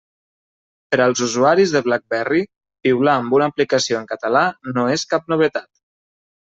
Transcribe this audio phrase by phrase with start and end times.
[0.93, 2.41] Per als usuaris de BlackBerry,
[2.87, 5.71] piular amb una aplicació en català no és cap novetat.